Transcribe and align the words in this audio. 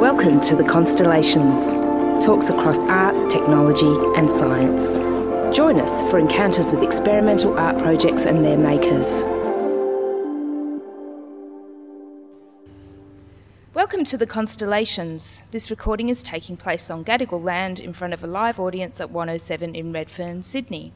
Welcome 0.00 0.40
to 0.40 0.56
The 0.56 0.64
Constellations, 0.64 1.72
talks 2.24 2.48
across 2.48 2.78
art, 2.84 3.28
technology, 3.28 3.94
and 4.16 4.30
science. 4.30 4.96
Join 5.54 5.78
us 5.78 6.00
for 6.10 6.18
encounters 6.18 6.72
with 6.72 6.82
experimental 6.82 7.58
art 7.58 7.76
projects 7.76 8.24
and 8.24 8.42
their 8.42 8.56
makers. 8.56 9.22
Welcome 13.74 14.04
to 14.04 14.16
The 14.16 14.26
Constellations. 14.26 15.42
This 15.50 15.68
recording 15.68 16.08
is 16.08 16.22
taking 16.22 16.56
place 16.56 16.88
on 16.88 17.04
Gadigal 17.04 17.44
land 17.44 17.78
in 17.78 17.92
front 17.92 18.14
of 18.14 18.24
a 18.24 18.26
live 18.26 18.58
audience 18.58 19.02
at 19.02 19.10
107 19.10 19.74
in 19.74 19.92
Redfern, 19.92 20.42
Sydney. 20.42 20.94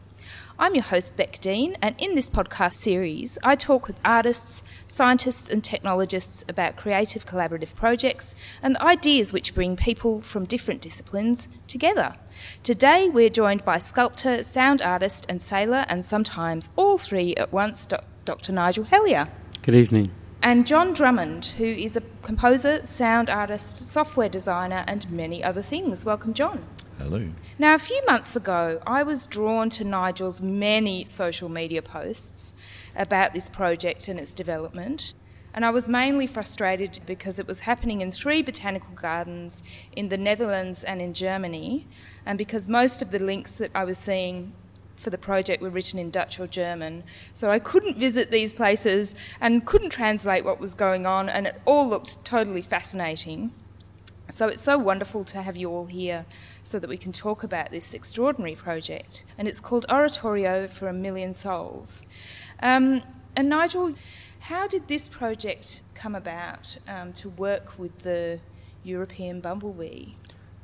I'm 0.59 0.75
your 0.75 0.85
host, 0.85 1.17
Bec 1.17 1.41
Dean, 1.41 1.77
and 1.83 1.95
in 1.99 2.15
this 2.15 2.31
podcast 2.31 2.75
series, 2.75 3.39
I 3.43 3.57
talk 3.57 3.89
with 3.89 3.99
artists, 4.05 4.63
scientists, 4.87 5.51
and 5.51 5.65
technologists 5.65 6.45
about 6.49 6.77
creative 6.77 7.27
collaborative 7.27 7.75
projects 7.75 8.37
and 8.63 8.77
the 8.77 8.83
ideas 8.83 9.33
which 9.33 9.55
bring 9.55 9.75
people 9.75 10.21
from 10.21 10.45
different 10.45 10.81
disciplines 10.81 11.49
together. 11.67 12.15
Today, 12.63 13.09
we're 13.09 13.31
joined 13.31 13.65
by 13.65 13.79
sculptor, 13.79 14.43
sound 14.43 14.81
artist, 14.81 15.27
and 15.29 15.43
sailor, 15.43 15.85
and 15.89 16.05
sometimes 16.05 16.69
all 16.77 16.99
three 16.99 17.35
at 17.35 17.53
once, 17.53 17.89
Dr. 18.25 18.53
Nigel 18.53 18.85
Helyer. 18.85 19.29
Good 19.63 19.75
evening. 19.75 20.13
And 20.41 20.67
Jon 20.67 20.93
Drummond, 20.93 21.47
who 21.57 21.65
is 21.65 21.97
a 21.97 22.03
composer, 22.23 22.85
sound 22.85 23.31
artist, 23.31 23.79
software 23.91 24.29
designer, 24.29 24.85
and 24.87 25.11
many 25.11 25.43
other 25.43 25.63
things. 25.63 26.05
Welcome, 26.05 26.35
Jon. 26.35 26.65
Hello. 26.99 27.29
Now, 27.59 27.75
a 27.75 27.79
few 27.79 28.01
months 28.07 28.37
ago, 28.37 28.81
I 28.87 29.03
was 29.03 29.27
drawn 29.27 29.69
to 29.71 29.85
Nigel's 29.85 30.41
many 30.41 31.05
social 31.05 31.49
media 31.49 31.83
posts 31.83 32.55
about 32.95 33.33
this 33.33 33.49
project 33.49 34.07
and 34.09 34.21
its 34.21 34.33
development. 34.33 35.15
And 35.53 35.65
I 35.65 35.71
was 35.71 35.89
mainly 35.89 36.27
frustrated 36.27 37.01
because 37.05 37.39
it 37.39 37.47
was 37.47 37.61
happening 37.61 38.01
in 38.01 38.11
three 38.11 38.43
botanical 38.43 38.95
gardens 38.95 39.63
in 39.95 40.09
the 40.09 40.17
Netherlands 40.17 40.83
and 40.83 41.01
in 41.01 41.15
Germany, 41.15 41.87
and 42.25 42.39
because 42.39 42.69
most 42.69 43.03
of 43.03 43.11
the 43.11 43.19
links 43.21 43.53
that 43.57 43.71
I 43.75 43.85
was 43.85 43.99
seeing 43.99 44.53
for 44.97 45.11
the 45.11 45.19
project 45.19 45.63
were 45.63 45.71
written 45.71 45.99
in 45.99 46.11
Dutch 46.11 46.41
or 46.41 46.47
German. 46.47 47.05
So 47.35 47.51
I 47.51 47.59
couldn't 47.59 47.99
visit 47.99 48.31
these 48.31 48.53
places 48.53 49.15
and 49.41 49.67
couldn't 49.67 49.91
translate 49.91 50.45
what 50.45 50.59
was 50.59 50.75
going 50.75 51.07
on, 51.07 51.29
and 51.29 51.47
it 51.47 51.61
all 51.65 51.89
looked 51.89 52.25
totally 52.25 52.63
fascinating. 52.63 53.53
So 54.31 54.49
it's 54.49 54.63
so 54.63 54.79
wonderful 54.79 55.23
to 55.25 55.43
have 55.43 55.57
you 55.57 55.71
all 55.71 55.87
here 55.87 56.25
so 56.63 56.79
that 56.79 56.89
we 56.89 56.97
can 56.97 57.13
talk 57.13 57.43
about 57.43 57.71
this 57.71 57.93
extraordinary 57.93 58.55
project. 58.55 59.25
And 59.37 59.47
it's 59.47 59.61
called 59.61 59.85
Oratorio 59.91 60.67
for 60.67 60.89
a 60.89 60.93
Million 60.93 61.35
Souls. 61.35 62.03
Um, 62.61 63.03
and 63.37 63.49
Nigel, 63.49 63.95
how 64.41 64.67
did 64.67 64.89
this 64.89 65.09
project 65.09 65.83
come 65.95 66.15
about 66.15 66.79
um, 66.89 67.13
to 67.15 67.29
work 67.29 67.79
with 67.79 67.99
the 67.99 68.41
European 68.83 69.41
bumblebee? 69.41 70.15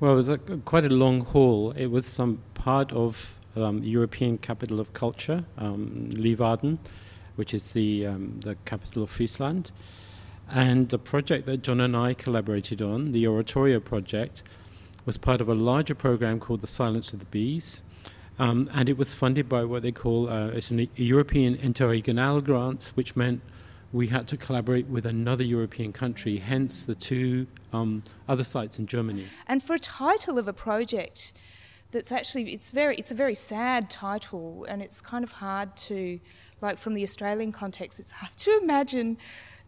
Well, 0.00 0.12
it 0.12 0.16
was 0.16 0.30
a, 0.30 0.38
quite 0.38 0.86
a 0.86 0.90
long 0.90 1.20
haul. 1.20 1.72
It 1.72 1.86
was 1.86 2.06
some 2.06 2.42
part 2.54 2.92
of 2.92 3.38
um, 3.56 3.82
European 3.82 4.38
Capital 4.38 4.80
of 4.80 4.94
Culture, 4.94 5.44
um, 5.58 6.08
Leeuwarden, 6.12 6.78
which 7.36 7.52
is 7.52 7.72
the, 7.72 8.06
um, 8.06 8.40
the 8.40 8.54
capital 8.64 9.02
of 9.02 9.10
Friesland. 9.10 9.70
And 10.52 10.88
the 10.88 10.98
project 10.98 11.46
that 11.46 11.62
John 11.62 11.80
and 11.80 11.96
I 11.96 12.14
collaborated 12.14 12.82
on, 12.82 13.12
the 13.12 13.26
Oratorio 13.26 13.78
project, 13.80 14.42
was 15.06 15.16
part 15.16 15.40
of 15.40 15.48
a 15.48 15.54
larger 15.54 15.94
program 15.94 16.40
called 16.40 16.60
the 16.60 16.66
Silence 16.66 17.12
of 17.12 17.20
the 17.20 17.26
Bees. 17.26 17.82
Um, 18.38 18.70
and 18.72 18.88
it 18.88 18.96
was 18.96 19.14
funded 19.14 19.48
by 19.48 19.64
what 19.64 19.82
they 19.82 19.92
call 19.92 20.28
uh, 20.28 20.48
it's 20.48 20.70
an 20.70 20.88
European 20.96 21.56
interregional 21.58 22.42
grant, 22.42 22.90
which 22.94 23.14
meant 23.14 23.42
we 23.92 24.06
had 24.06 24.26
to 24.28 24.36
collaborate 24.36 24.86
with 24.86 25.04
another 25.04 25.44
European 25.44 25.92
country, 25.92 26.38
hence 26.38 26.86
the 26.86 26.94
two 26.94 27.46
um, 27.72 28.02
other 28.28 28.44
sites 28.44 28.78
in 28.78 28.86
Germany. 28.86 29.26
And 29.46 29.62
for 29.62 29.74
a 29.74 29.78
title 29.78 30.38
of 30.38 30.48
a 30.48 30.52
project, 30.52 31.32
that's 31.90 32.12
actually 32.12 32.52
it's 32.52 32.70
very 32.70 32.96
it's 32.96 33.10
a 33.10 33.16
very 33.16 33.34
sad 33.34 33.90
title, 33.90 34.64
and 34.68 34.80
it's 34.80 35.00
kind 35.00 35.24
of 35.24 35.32
hard 35.32 35.76
to, 35.76 36.20
like 36.60 36.78
from 36.78 36.94
the 36.94 37.02
Australian 37.02 37.52
context, 37.52 37.98
it's 38.00 38.12
hard 38.12 38.36
to 38.38 38.58
imagine 38.62 39.18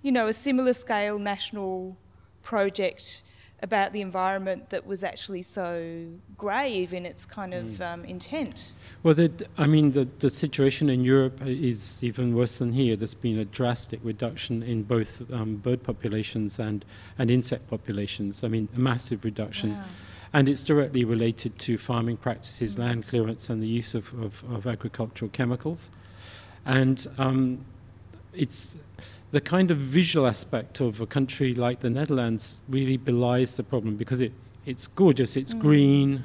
you 0.03 0.13
know, 0.13 0.27
a 0.27 0.33
similar 0.33 0.73
scale 0.73 1.19
national 1.19 1.97
project 2.43 3.23
about 3.63 3.93
the 3.93 4.01
environment 4.01 4.71
that 4.71 4.85
was 4.85 5.05
actually 5.05 5.43
so 5.43 6.05
grave 6.37 6.93
in 6.93 7.07
its 7.07 7.25
kind 7.25 7.55
of 7.55 7.67
mm. 7.67 7.93
um, 7.93 8.05
intent. 8.05 8.73
Well, 9.05 9.15
the, 9.15 9.47
I 9.57 9.69
mean, 9.69 9.93
the, 9.93 10.09
the 10.19 10.31
situation 10.31 10.91
in 10.91 11.05
Europe 11.05 11.41
is 11.47 12.03
even 12.03 12.35
worse 12.35 12.59
than 12.59 12.73
here. 12.73 12.97
There's 12.97 13.15
been 13.15 13.39
a 13.39 13.45
drastic 13.45 14.01
reduction 14.03 14.65
in 14.65 14.83
both 14.83 15.33
um, 15.33 15.57
bird 15.57 15.85
populations 15.85 16.59
and, 16.59 16.85
and 17.19 17.31
insect 17.31 17.69
populations. 17.69 18.43
I 18.43 18.49
mean, 18.49 18.69
a 18.75 18.81
massive 18.81 19.25
reduction. 19.25 19.75
Wow. 19.75 19.85
And 20.33 20.49
it's 20.49 20.65
directly 20.65 21.05
related 21.05 21.59
to 21.61 21.79
farming 21.79 22.17
practices, 22.17 22.75
mm. 22.75 22.81
land 22.81 23.07
clearance, 23.07 23.49
and 23.49 23.63
the 23.63 23.69
use 23.69 23.95
of, 23.95 24.13
of, 24.21 24.43
of 24.51 24.67
agricultural 24.67 25.31
chemicals. 25.31 25.91
And 26.67 27.07
um, 27.19 27.65
it's 28.35 28.77
the 29.31 29.41
kind 29.41 29.71
of 29.71 29.79
visual 29.79 30.27
aspect 30.27 30.81
of 30.81 31.01
a 31.01 31.07
country 31.07 31.55
like 31.55 31.81
the 31.81 31.91
Netherlands 31.91 32.61
really 32.69 32.97
belies 32.97 33.57
the 33.57 33.63
problem 33.63 33.97
because 33.97 34.21
it, 34.21 34.33
it's 34.67 34.87
gorgeous, 34.87 35.37
it's 35.37 35.55
mm. 35.55 35.61
green, 35.61 36.25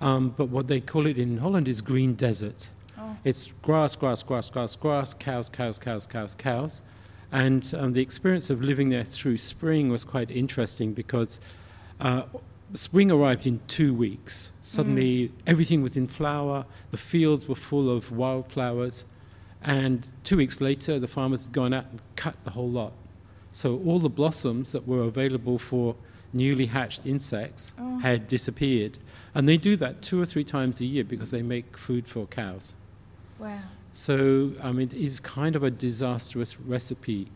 um, 0.00 0.34
but 0.36 0.48
what 0.48 0.66
they 0.66 0.80
call 0.80 1.06
it 1.06 1.16
in 1.16 1.38
Holland 1.38 1.68
is 1.68 1.80
green 1.80 2.14
desert. 2.14 2.68
Oh. 2.98 3.16
It's 3.24 3.52
grass, 3.62 3.94
grass, 3.94 4.22
grass, 4.22 4.50
grass, 4.50 4.74
grass, 4.74 5.14
cows, 5.14 5.48
cows, 5.48 5.78
cows, 5.78 6.06
cows, 6.06 6.34
cows. 6.34 6.82
And 7.30 7.72
um, 7.78 7.92
the 7.92 8.02
experience 8.02 8.50
of 8.50 8.62
living 8.62 8.90
there 8.90 9.04
through 9.04 9.38
spring 9.38 9.88
was 9.88 10.04
quite 10.04 10.30
interesting 10.30 10.92
because 10.92 11.40
uh, 12.00 12.24
spring 12.74 13.10
arrived 13.10 13.46
in 13.46 13.60
two 13.68 13.94
weeks. 13.94 14.50
Suddenly, 14.62 15.28
mm. 15.28 15.32
everything 15.46 15.82
was 15.82 15.96
in 15.96 16.08
flower, 16.08 16.66
the 16.90 16.96
fields 16.96 17.48
were 17.48 17.54
full 17.54 17.88
of 17.88 18.10
wildflowers, 18.10 19.04
and 19.64 20.10
two 20.24 20.36
weeks 20.36 20.60
later, 20.60 20.98
the 20.98 21.08
farmers 21.08 21.44
had 21.44 21.52
gone 21.52 21.72
out 21.72 21.86
and 21.90 22.00
cut 22.16 22.36
the 22.44 22.50
whole 22.50 22.70
lot. 22.70 22.92
So 23.50 23.80
all 23.84 23.98
the 23.98 24.08
blossoms 24.08 24.72
that 24.72 24.86
were 24.86 25.02
available 25.02 25.58
for 25.58 25.94
newly 26.32 26.66
hatched 26.66 27.04
insects 27.04 27.74
oh. 27.78 27.98
had 27.98 28.26
disappeared. 28.26 28.98
And 29.34 29.48
they 29.48 29.56
do 29.56 29.76
that 29.76 30.02
two 30.02 30.20
or 30.20 30.26
three 30.26 30.44
times 30.44 30.80
a 30.80 30.86
year 30.86 31.04
because 31.04 31.30
they 31.30 31.42
make 31.42 31.76
food 31.76 32.06
for 32.08 32.26
cows. 32.26 32.74
Wow. 33.38 33.58
So, 33.92 34.52
I 34.62 34.72
mean, 34.72 34.88
it 34.88 34.94
is 34.94 35.20
kind 35.20 35.54
of 35.54 35.62
a 35.62 35.70
disastrous 35.70 36.58
recipe. 36.58 37.28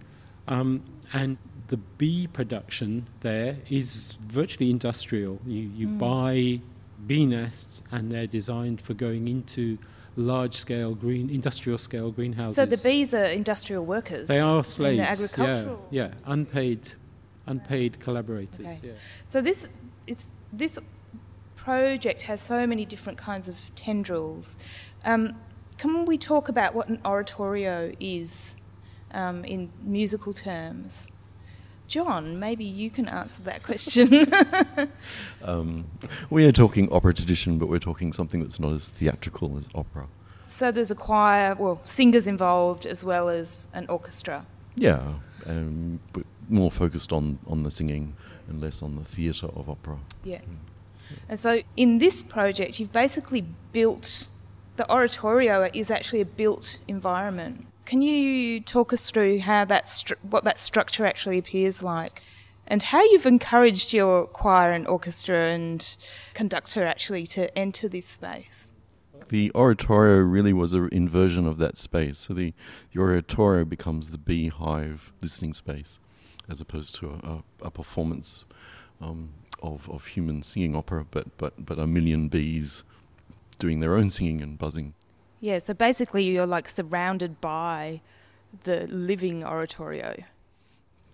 Um, 0.49 0.83
and 1.13 1.37
the 1.69 1.77
bee 1.77 2.27
production 2.27 3.09
there 3.21 3.59
is 3.69 4.13
virtually 4.23 4.71
industrial. 4.71 5.41
You, 5.47 5.71
you 5.75 5.89
mm. 5.89 5.99
buy 5.99 6.61
bee 7.07 7.27
nests, 7.27 7.83
and 7.91 8.11
they're 8.11 8.27
designed 8.27 8.81
for 8.81 8.95
going 8.95 9.29
into 9.29 9.79
large 10.17 10.55
scale 10.55 10.95
green 10.95 11.31
industrial 11.31 11.79
scale 11.79 12.11
greenhouses. 12.11 12.57
So 12.57 12.67
the 12.67 12.79
bees 12.79 13.15
are 13.15 13.27
industrial 13.27 13.85
workers. 13.85 14.29
They 14.29 14.41
are 14.41 14.65
slaves. 14.65 15.01
agricultural. 15.01 15.87
Yeah, 15.91 16.09
yeah, 16.09 16.15
unpaid, 16.25 16.93
unpaid 17.47 18.01
collaborators. 18.01 18.61
Okay. 18.61 18.81
Yeah. 18.83 18.93
So 19.27 19.41
this 19.41 19.69
it's 20.07 20.29
this 20.53 20.79
project 21.57 22.23
has 22.23 22.41
so 22.41 22.67
many 22.67 22.85
different 22.85 23.19
kinds 23.19 23.49
of 23.49 23.75
tendrils. 23.75 24.57
Um, 25.05 25.37
can 25.79 26.07
we 26.07 26.17
talk 26.17 26.49
about 26.49 26.75
what 26.75 26.89
an 26.89 27.01
oratorio 27.05 27.93
is 28.01 28.57
um, 29.13 29.45
in 29.45 29.71
musical 29.83 30.33
terms? 30.33 31.09
John, 31.89 32.39
maybe 32.39 32.65
you 32.65 32.91
can 32.91 33.09
answer 33.09 33.43
that 33.43 33.63
question. 33.63 34.27
um, 35.43 35.87
we 36.31 36.45
are 36.45 36.53
talking 36.53 36.91
opera 36.93 37.15
tradition, 37.15 37.59
but 37.59 37.69
we're 37.69 37.79
talking 37.79 38.13
something 38.13 38.41
that's 38.41 38.59
not 38.59 38.73
as 38.73 38.91
theatrical 38.91 39.57
as 39.57 39.69
opera. 39.75 40.07
So 40.47 40.71
there's 40.71 40.91
a 40.91 40.95
choir, 40.95 41.55
well, 41.55 41.81
singers 41.85 42.27
involved 42.27 42.87
as 42.87 43.05
well 43.05 43.29
as 43.29 43.69
an 43.73 43.87
orchestra. 43.89 44.47
Yeah, 44.75 45.15
um, 45.47 46.01
but 46.13 46.25
more 46.49 46.71
focused 46.71 47.13
on, 47.13 47.39
on 47.47 47.63
the 47.63 47.71
singing 47.71 48.15
and 48.49 48.61
less 48.61 48.83
on 48.83 48.97
the 48.97 49.05
theatre 49.05 49.49
of 49.57 49.69
opera. 49.69 49.99
Yeah. 50.25 50.39
Mm. 50.39 50.57
And 51.29 51.41
so 51.41 51.63
in 51.77 51.99
this 51.99 52.23
project, 52.23 52.79
you've 52.79 52.93
basically 52.93 53.45
built 53.73 54.29
the 54.77 54.91
oratorio 54.91 55.71
is 55.73 55.91
actually 55.91 56.21
a 56.21 56.27
built 56.27 56.79
environment. 56.87 57.67
Can 57.87 58.03
you 58.03 58.61
talk 58.61 58.93
us 58.93 59.11
through 59.11 59.39
how 59.39 59.65
that 59.65 59.87
stru- 59.87 60.23
what 60.23 60.43
that 60.43 60.59
structure 60.59 61.07
actually 61.07 61.39
appears 61.39 61.85
like, 61.85 62.21
and 62.67 62.83
how 62.83 63.01
you've 63.01 63.27
encouraged 63.27 63.93
your 63.93 64.27
choir 64.27 64.73
and 64.73 64.89
orchestra 64.89 65.51
and 65.51 65.97
conductor 66.35 66.85
actually 66.85 67.27
to 67.29 67.57
enter 67.57 67.89
this 67.89 68.07
space? 68.07 68.73
The 69.29 69.53
oratorio 69.55 70.19
really 70.19 70.53
was 70.53 70.73
an 70.73 70.89
inversion 70.91 71.47
of 71.47 71.59
that 71.59 71.79
space. 71.79 72.19
So 72.19 72.35
the, 72.35 72.53
the 72.93 73.01
oratorio 73.01 73.65
becomes 73.65 74.11
the 74.11 74.19
beehive 74.19 75.13
listening 75.23 75.55
space, 75.55 76.01
as 76.49 76.61
opposed 76.61 76.97
to 76.97 77.11
a, 77.11 77.29
a, 77.29 77.43
a 77.67 77.71
performance 77.71 78.45
um, 79.01 79.31
of 79.63 79.89
of 79.89 80.07
human 80.07 80.43
singing 80.43 80.75
opera, 80.75 81.07
but 81.09 81.39
but 81.39 81.65
but 81.65 81.79
a 81.79 81.87
million 81.87 82.27
bees 82.27 82.83
doing 83.61 83.79
their 83.79 83.95
own 83.95 84.11
singing 84.11 84.43
and 84.43 84.59
buzzing. 84.59 84.95
Yeah, 85.47 85.61
so 85.61 85.75
basically 85.75 86.25
you're 86.25 86.45
like 86.45 86.67
surrounded 86.67 87.41
by 87.41 88.01
the 88.65 88.89
living 88.89 89.45
oratorio. 89.45 90.25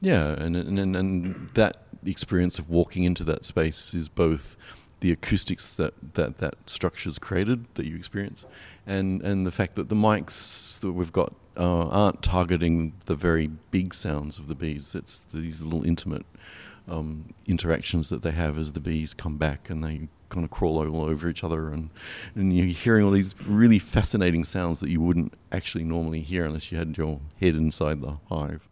Yeah, 0.00 0.32
and 0.42 0.56
and 0.56 0.96
and 0.96 1.50
that 1.50 1.82
experience 2.06 2.58
of 2.58 2.70
walking 2.70 3.04
into 3.04 3.24
that 3.24 3.44
space 3.44 3.92
is 3.92 4.08
both 4.08 4.56
the 5.00 5.12
acoustics 5.12 5.74
that 5.74 5.92
that, 6.14 6.38
that 6.38 6.54
structure's 6.64 7.18
created 7.18 7.66
that 7.74 7.84
you 7.84 7.94
experience, 7.94 8.46
and, 8.86 9.20
and 9.20 9.46
the 9.46 9.50
fact 9.50 9.74
that 9.74 9.90
the 9.90 9.94
mics 9.94 10.80
that 10.80 10.92
we've 10.92 11.12
got 11.12 11.34
uh, 11.58 11.88
aren't 11.88 12.22
targeting 12.22 12.94
the 13.04 13.14
very 13.14 13.48
big 13.70 13.92
sounds 13.92 14.38
of 14.38 14.48
the 14.48 14.54
bees. 14.54 14.94
It's 14.94 15.26
these 15.34 15.60
little 15.60 15.84
intimate 15.84 16.24
um, 16.88 17.34
interactions 17.46 18.08
that 18.08 18.22
they 18.22 18.32
have 18.32 18.56
as 18.56 18.72
the 18.72 18.80
bees 18.80 19.12
come 19.12 19.36
back 19.36 19.68
and 19.68 19.84
they 19.84 20.08
kind 20.32 20.44
of 20.44 20.50
crawl 20.50 20.78
all 20.78 21.04
over 21.04 21.28
each 21.28 21.44
other, 21.44 21.68
and, 21.68 21.90
and 22.34 22.56
you're 22.56 22.66
hearing 22.66 23.04
all 23.04 23.10
these 23.12 23.34
really 23.46 23.78
fascinating 23.78 24.44
sounds 24.44 24.80
that 24.80 24.90
you 24.90 25.00
wouldn't 25.00 25.34
actually 25.52 25.84
normally 25.84 26.22
hear 26.22 26.44
unless 26.44 26.72
you 26.72 26.78
had 26.78 26.96
your 26.96 27.20
head 27.40 27.54
inside 27.54 28.00
the 28.00 28.18
hive. 28.28 28.68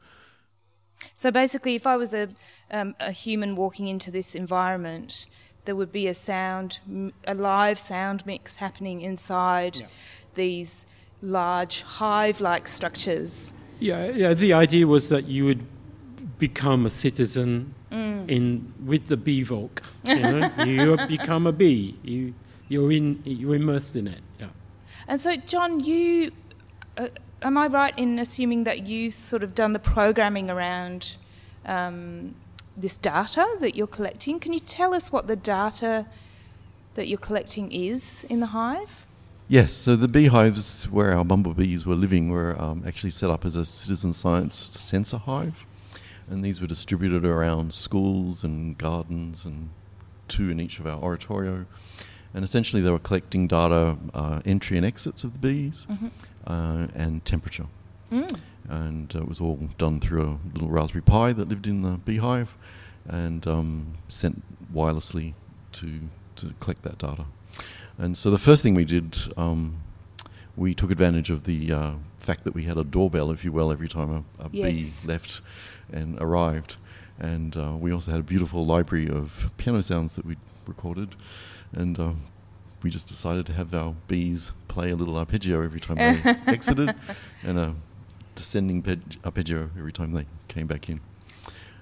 So 1.15 1.31
basically, 1.31 1.75
if 1.75 1.87
I 1.87 1.97
was 1.97 2.13
a, 2.15 2.29
um, 2.71 2.95
a 2.99 3.13
human 3.13 3.57
walking 3.57 3.89
into 3.89 4.11
this 4.11 4.35
environment, 4.35 5.27
there 5.65 5.77
would 5.77 5.93
be 5.93 6.09
a 6.09 6.15
sound, 6.15 6.79
a 7.27 7.35
live 7.35 7.79
sound 7.79 8.25
mix 8.27 8.57
happening 8.57 9.03
inside 9.03 9.77
yeah. 9.77 9.87
these 10.35 10.87
large 11.23 11.83
hive-like 11.83 12.67
structures. 12.67 13.53
Yeah, 13.79 14.07
yeah. 14.11 14.35
The 14.35 14.53
idea 14.53 14.87
was 14.87 15.09
that 15.11 15.27
you 15.27 15.45
would 15.45 15.65
become 16.39 16.87
a 16.87 16.91
citizen 16.91 17.75
mm. 17.91 18.29
in 18.29 18.73
with 18.85 19.07
the 19.07 19.17
bee 19.17 19.43
volk. 19.43 19.83
You 20.05 20.19
know, 20.19 20.53
you 20.65 20.97
become 21.07 21.47
a 21.47 21.53
bee. 21.53 21.97
You 22.03 22.35
you're 22.69 22.93
in 22.93 23.21
you're 23.25 23.55
immersed 23.55 23.97
in 23.97 24.09
it. 24.09 24.21
Yeah. 24.39 24.49
And 25.09 25.21
so, 25.21 25.37
Jon, 25.37 25.81
you 25.81 26.33
uh, 26.97 27.09
am 27.43 27.59
I 27.59 27.67
right 27.67 27.99
in 27.99 28.19
assuming 28.19 28.65
that 28.65 28.87
you 28.87 29.11
sort 29.11 29.43
of 29.43 29.55
done 29.55 29.73
the 29.73 29.79
programming 29.79 30.51
around? 30.51 31.17
Um, 31.67 32.35
this 32.77 32.97
data 32.97 33.47
that 33.61 33.75
you're 33.77 33.87
collecting. 33.87 34.41
Can 34.41 34.53
you 34.53 34.59
tell 34.59 34.95
us 34.95 35.13
what 35.13 35.27
the 35.27 35.37
data 35.37 36.07
that 36.95 37.09
you're 37.09 37.19
collecting 37.19 37.71
is 37.73 38.25
in 38.25 38.41
the 38.41 38.47
hive? 38.47 39.07
Yes, 39.49 39.73
so 39.73 39.97
the 39.97 40.09
beehives 40.09 40.89
where 40.89 41.13
our 41.17 41.25
bumblebees 41.25 41.85
were 41.85 41.97
living 41.97 42.31
were 42.31 42.61
um, 42.61 42.85
actually 42.87 43.11
set 43.11 43.31
up 43.31 43.45
as 43.45 43.57
a 43.57 43.65
citizen 43.65 44.13
science 44.13 44.57
sensor 44.57 45.19
hive, 45.19 45.67
and 46.31 46.45
these 46.45 46.61
were 46.61 46.67
distributed 46.67 47.25
around 47.25 47.75
schools 47.75 48.45
and 48.45 48.79
gardens 48.79 49.45
and 49.45 49.71
two 50.29 50.51
in 50.51 50.61
each 50.61 50.79
of 50.79 50.87
our 50.87 50.99
oratorio. 51.03 51.67
And 52.33 52.45
essentially, 52.45 52.81
they 52.81 52.91
were 52.91 53.01
collecting 53.01 53.49
data, 53.49 53.97
uh, 54.15 54.41
entry 54.45 54.77
and 54.77 54.87
exits 54.87 55.25
of 55.25 55.33
the 55.33 55.39
bees, 55.41 55.87
mm-hmm. 55.91 56.09
uh, 56.47 56.87
and 56.95 57.25
temperature. 57.25 57.67
Mm 58.13 58.41
and 58.71 59.15
uh, 59.15 59.21
it 59.21 59.29
was 59.29 59.41
all 59.41 59.57
done 59.79 60.01
through 60.01 60.23
a 60.23 60.49
little 60.53 60.69
Raspberry 60.69 61.03
Pi 61.03 61.33
that 61.33 61.49
lived 61.49 61.67
in 61.67 61.83
the 61.83 61.93
beehive, 61.93 62.55
and 63.07 63.47
um, 63.47 63.95
sent 64.09 64.43
wirelessly 64.73 65.35
to 65.73 66.01
to 66.37 66.55
collect 66.61 66.83
that 66.83 66.99
data. 66.99 67.27
And 67.99 68.17
so 68.17 68.31
the 68.31 68.39
first 68.39 68.63
thing 68.63 68.75
we 68.75 68.85
did, 68.85 69.19
um, 69.37 69.83
we 70.57 70.75
took 70.75 70.91
advantage 70.91 71.31
of 71.31 71.45
the 71.45 71.73
uh, 71.73 71.91
fact 72.19 72.45
that 72.45 72.55
we 72.55 72.65
had 72.65 72.77
a 72.77 72.85
doorbell, 72.85 73.31
if 73.31 73.45
you 73.45 73.53
will, 73.53 73.73
every 73.73 73.89
time 73.89 74.25
a, 74.39 74.45
a 74.45 74.49
yes. 74.53 75.05
bee 75.05 75.13
left 75.13 75.41
and 75.93 76.21
arrived. 76.21 76.77
And 77.19 77.57
uh, 77.57 77.77
we 77.79 77.93
also 77.93 78.11
had 78.11 78.21
a 78.21 78.25
beautiful 78.25 78.65
library 78.65 79.09
of 79.09 79.51
piano 79.57 79.83
sounds 79.83 80.17
that 80.17 80.25
we 80.25 80.37
recorded. 80.67 81.15
And 81.73 81.99
uh, 81.99 82.13
we 82.83 82.91
just 82.91 83.07
decided 83.07 83.47
to 83.47 83.53
have 83.53 83.75
our 83.75 83.95
bees 84.09 84.53
play 84.69 84.91
a 84.91 84.97
little 84.97 85.17
arpeggio 85.17 85.63
every 85.63 85.81
time 85.81 85.97
they 85.97 86.37
exited. 86.47 86.95
And 87.43 87.59
a 87.59 87.75
descending 88.35 88.85
arpeggio 89.25 89.71
every 89.77 89.93
time 89.93 90.13
they 90.13 90.27
came 90.49 90.67
back 90.67 90.89
in. 90.89 91.01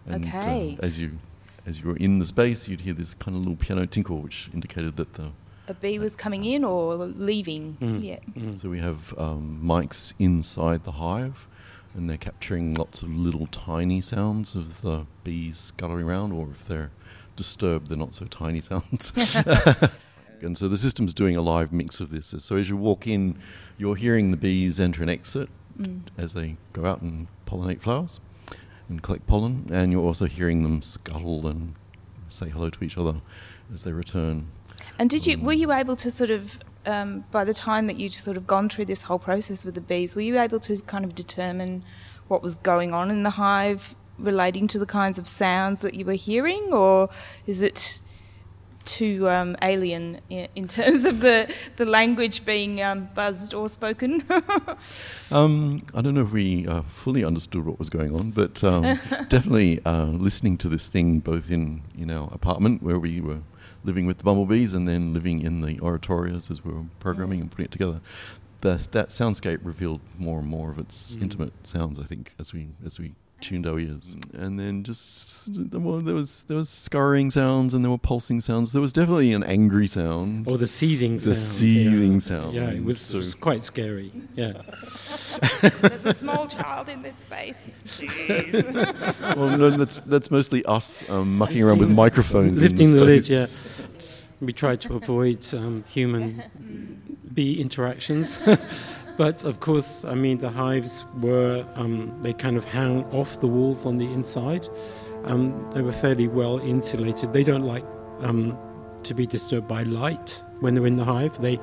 And 0.07 0.25
uh, 0.25 0.39
okay. 0.39 0.77
Uh, 0.81 0.87
as 0.87 0.99
you 0.99 1.19
as 1.67 1.81
you 1.81 1.89
were 1.89 1.97
in 1.97 2.19
the 2.19 2.27
space, 2.27 2.67
you'd 2.67 2.81
hear 2.81 2.95
this 2.95 3.15
kind 3.15 3.37
of 3.37 3.43
little 3.43 3.57
piano 3.57 3.85
tinkle, 3.85 4.21
which 4.21 4.49
indicated 4.55 4.97
that 4.97 5.15
the 5.15 5.31
a 5.69 5.75
bee 5.75 5.99
was 5.99 6.17
coming 6.17 6.45
in 6.45 6.65
or 6.65 6.97
leaving. 6.97 7.77
Mm. 7.81 8.03
Yeah. 8.03 8.19
Mm. 8.37 8.59
So 8.59 8.69
we 8.69 8.81
have 8.81 9.17
um, 9.19 9.61
mics 9.63 10.13
inside 10.19 10.85
the 10.85 10.93
hive, 10.93 11.47
and 11.95 12.09
they're 12.09 12.17
capturing 12.17 12.75
lots 12.75 13.03
of 13.03 13.11
little 13.11 13.47
tiny 13.49 14.01
sounds 14.01 14.55
of 14.55 14.81
the 14.81 15.07
bees 15.25 15.59
scuttling 15.59 16.05
around, 16.05 16.33
or 16.33 16.49
if 16.51 16.67
they're 16.67 16.91
disturbed, 17.37 17.89
they're 17.89 17.99
not 17.99 18.15
so 18.15 18.27
tiny 18.27 18.61
sounds. 18.61 19.13
and 20.41 20.57
so 20.57 20.69
the 20.69 20.79
system's 20.79 21.15
doing 21.15 21.37
a 21.37 21.43
live 21.43 21.73
mix 21.73 22.01
of 22.01 22.11
this. 22.11 22.35
So 22.39 22.57
as 22.57 22.69
you 22.69 22.77
walk 22.77 23.07
in, 23.07 23.39
you're 23.77 23.97
hearing 23.97 24.31
the 24.31 24.37
bees 24.37 24.81
enter 24.81 25.03
and 25.03 25.11
exit, 25.11 25.49
mm. 25.79 26.01
as 26.17 26.35
they 26.35 26.57
go 26.73 26.87
out 26.87 27.03
and 27.03 27.29
pollinate 27.47 27.81
flowers 27.81 28.21
and 28.89 29.03
collect 29.03 29.27
pollen, 29.27 29.69
and 29.71 29.93
you're 29.93 30.05
also 30.05 30.27
hearing 30.27 30.63
them 30.63 30.81
scuttle 30.81 31.47
and 31.47 31.75
say 32.29 32.49
hello 32.49 32.71
to 32.71 32.85
each 32.85 32.97
other 32.97 33.17
as 33.73 33.83
they 33.83 33.93
return. 33.93 34.49
And 34.99 35.09
did 35.11 35.27
you 35.27 35.39
were 35.39 35.53
you 35.53 35.73
able 35.73 35.97
to 35.97 36.11
sort 36.11 36.31
of 36.31 36.59
um, 36.87 37.25
by 37.31 37.45
the 37.45 37.55
time 37.55 37.87
that 37.87 37.99
you'd 37.99 38.15
sort 38.15 38.37
of 38.37 38.47
gone 38.47 38.69
through 38.69 38.87
this 38.87 39.03
whole 39.03 39.19
process 39.19 39.65
with 39.65 39.75
the 39.75 39.81
bees, 39.81 40.17
were 40.17 40.23
you 40.23 40.39
able 40.39 40.61
to 40.61 40.77
kind 40.83 41.05
of 41.05 41.15
determine 41.15 41.85
what 42.29 42.43
was 42.43 42.57
going 42.57 42.95
on 42.95 43.11
in 43.11 43.23
the 43.23 43.31
hive 43.31 43.95
relating 44.19 44.67
to 44.69 44.79
the 44.79 44.87
kinds 44.87 45.19
of 45.19 45.29
sounds 45.29 45.83
that 45.83 45.95
you 45.95 46.05
were 46.05 46.15
hearing, 46.15 46.73
or 46.73 47.09
is 47.47 47.63
it 47.63 48.01
too 48.89 49.29
um, 49.29 49.55
alien 49.61 50.19
in 50.31 50.67
terms 50.67 51.05
of 51.05 51.21
the, 51.21 51.53
the 51.77 51.85
language 51.85 52.45
being 52.45 52.83
um, 52.83 53.09
buzzed 53.15 53.53
or 53.53 53.69
spoken? 53.69 54.25
um, 55.31 55.85
I 55.95 56.01
don't 56.01 56.15
know 56.15 56.23
if 56.23 56.33
we 56.33 56.67
uh, 56.67 56.83
fully 56.83 57.23
understood 57.23 57.67
what 57.67 57.79
was 57.79 57.91
going 57.91 58.15
on, 58.15 58.31
but 58.31 58.65
um, 58.65 58.83
definitely 59.29 59.85
uh, 59.85 60.07
listening 60.07 60.57
to 60.59 60.69
this 60.69 60.89
thing 60.89 61.21
both 61.21 61.51
in, 61.51 61.83
in 61.97 62.11
our 62.11 62.29
apartment 62.33 62.83
where 62.83 62.99
we 62.99 63.21
were 63.21 63.41
living 63.85 64.07
with 64.07 64.19
the 64.19 64.25
bumblebees 64.25 64.73
and 64.73 64.89
then 64.89 65.13
living 65.13 65.43
in 65.43 65.61
the 65.61 65.77
oratorios 65.77 66.51
as 66.51 66.65
we 66.65 66.73
were 66.73 66.85
programming 66.99 67.41
and 67.41 67.51
putting 67.51 67.67
it 67.67 67.73
together. 67.73 68.01
That, 68.63 68.91
that 68.93 69.09
soundscape 69.09 69.61
revealed 69.63 70.01
more 70.17 70.41
and 70.41 70.49
more 70.49 70.71
of 70.71 70.79
its 70.79 71.15
mm. 71.15 71.23
intimate 71.23 71.53
sounds, 71.67 72.01
I 72.01 72.05
think, 72.05 72.35
as 72.41 72.53
we 72.53 72.69
as 72.85 72.99
we 72.99 73.15
tuned 73.41 73.67
our 73.67 73.79
ears. 73.79 74.17
And 74.33 74.59
then 74.59 74.85
just 74.85 75.49
well, 75.73 76.01
there 76.01 76.15
was 76.15 76.43
there 76.45 76.57
was 76.57 76.69
scurrying 76.69 77.31
sounds 77.31 77.75
and 77.75 77.85
there 77.85 77.91
were 77.91 77.99
pulsing 77.99 78.41
sounds. 78.41 78.73
There 78.73 78.83
was 78.83 78.93
definitely 78.93 79.33
an 79.33 79.43
angry 79.45 79.87
sound. 79.87 80.47
Or 80.49 80.59
the 80.59 80.67
seething 80.67 81.15
the 81.17 81.21
sound. 81.21 81.37
The 81.37 81.41
seething 81.41 82.13
yeah. 82.15 82.19
sound. 82.19 82.55
Yeah, 82.55 82.71
it 82.71 82.85
was, 82.85 83.01
so 83.01 83.17
it 83.17 83.19
was 83.19 83.35
quite 83.35 83.65
scary. 83.65 84.13
Yeah. 84.35 84.53
There's 85.81 86.07
a 86.07 86.15
small 86.15 86.47
child 86.47 86.89
in 86.89 87.03
this 87.03 87.17
space. 87.17 87.71
Jeez. 87.85 89.37
well, 89.37 89.57
no, 89.57 89.71
that's 89.71 90.01
that's 90.07 90.31
mostly 90.31 90.65
us 90.65 91.09
um, 91.09 91.39
mucking 91.39 91.63
around 91.63 91.79
with 91.79 91.91
microphones. 91.91 92.63
Lifting 92.63 92.91
the, 92.91 92.99
the 92.99 93.05
lid, 93.05 93.29
yeah. 93.29 93.47
We 94.41 94.53
tried 94.53 94.81
to 94.83 94.95
avoid 94.95 95.45
um, 95.53 95.85
human 95.89 97.19
bee 97.35 97.61
interactions. 97.61 98.41
But 99.19 99.43
of 99.43 99.59
course, 99.59 100.05
I 100.05 100.15
mean, 100.15 100.39
the 100.39 100.49
hives 100.49 101.05
were, 101.21 101.67
um, 101.75 102.17
they 102.23 102.33
kind 102.33 102.57
of 102.57 102.65
hang 102.65 103.05
off 103.07 103.41
the 103.41 103.49
walls 103.49 103.85
on 103.85 103.99
the 103.99 104.07
inside. 104.13 104.69
Um, 105.25 105.69
they 105.75 105.83
were 105.83 105.93
fairly 105.93 106.29
well 106.29 106.61
insulated. 106.61 107.33
They 107.33 107.43
don't 107.43 107.65
like 107.65 107.85
um, 108.21 108.57
to 109.03 109.15
be 109.15 109.27
disturbed 109.27 109.67
by 109.67 109.83
light 109.83 110.41
when 110.61 110.75
they're 110.75 110.87
in 110.87 110.95
the 110.95 111.05
hive. 111.05 111.37
They, 111.43 111.59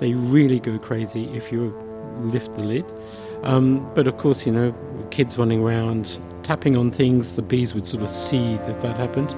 they 0.00 0.12
really 0.12 0.60
go 0.60 0.78
crazy 0.78 1.24
if 1.34 1.50
you 1.50 1.74
lift 2.20 2.52
the 2.52 2.62
lid. 2.62 2.84
Um, 3.42 3.90
but 3.94 4.06
of 4.06 4.18
course, 4.18 4.44
you 4.44 4.52
know, 4.52 4.74
kids 5.10 5.38
running 5.38 5.62
around, 5.62 6.20
tapping 6.42 6.76
on 6.76 6.90
things, 6.90 7.36
the 7.36 7.42
bees 7.42 7.74
would 7.74 7.86
sort 7.86 8.02
of 8.02 8.10
seethe 8.10 8.60
if 8.68 8.82
that 8.82 8.96
happened. 8.96 9.34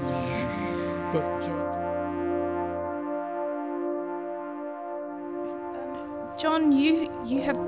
Jon, 6.41 6.73
you 6.73 7.13
you 7.27 7.43
have 7.43 7.61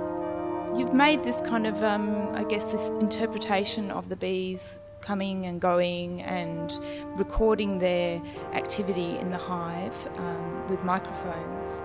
you've 0.74 0.94
made 0.94 1.22
this 1.22 1.42
kind 1.42 1.66
of 1.66 1.84
um, 1.84 2.34
I 2.34 2.42
guess 2.42 2.68
this 2.68 2.88
interpretation 2.88 3.90
of 3.90 4.08
the 4.08 4.16
bees 4.16 4.78
coming 5.02 5.44
and 5.44 5.60
going 5.60 6.22
and 6.22 6.72
recording 7.18 7.78
their 7.78 8.22
activity 8.54 9.18
in 9.18 9.30
the 9.30 9.36
hive 9.36 9.94
um, 10.16 10.68
with 10.68 10.84
microphones. 10.84 11.82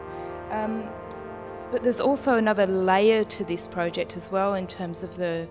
Um, 0.49 0.89
but 1.71 1.83
there's 1.83 1.99
also 1.99 2.35
another 2.35 2.65
layer 2.65 3.25
to 3.25 3.43
this 3.43 3.67
project 3.67 4.15
as 4.15 4.31
well 4.31 4.53
in 4.53 4.65
terms 4.65 5.03
of 5.03 5.17
the 5.17 5.45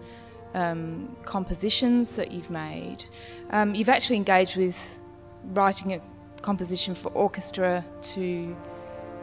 um, 0.55 1.14
compositions 1.26 2.16
that 2.16 2.31
you've 2.31 2.50
made. 2.50 3.05
Um, 3.50 3.75
you've 3.75 3.90
actually 3.90 4.16
engaged 4.16 4.57
with 4.57 5.02
writing 5.49 5.93
a 5.93 6.00
composition 6.40 6.95
for 6.95 7.11
orchestra 7.12 7.85
to 8.14 8.57